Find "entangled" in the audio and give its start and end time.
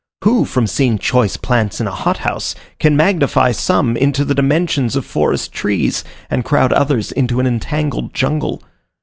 7.45-8.11